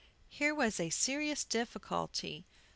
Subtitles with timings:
[0.29, 2.47] Here was a serious difficulty.